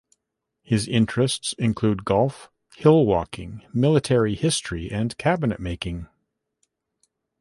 His 0.63 0.87
interests 0.87 1.53
include 1.59 2.05
golf, 2.05 2.49
hill 2.75 3.05
walking, 3.05 3.63
military 3.71 4.33
history 4.33 4.89
and 4.91 5.15
cabinet 5.19 5.59
making. 5.59 6.07